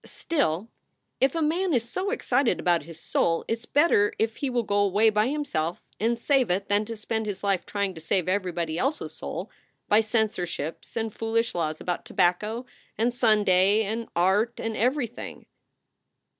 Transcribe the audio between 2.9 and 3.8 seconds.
soul, it s